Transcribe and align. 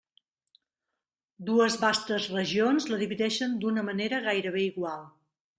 Dues 1.49 1.77
vastes 1.83 2.27
regions 2.37 2.89
la 2.95 3.01
divideixen 3.05 3.57
d'una 3.65 3.87
manera 3.91 4.25
gairebé 4.29 4.69
igual. 4.73 5.09